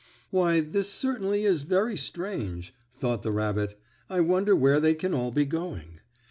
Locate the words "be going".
5.29-5.99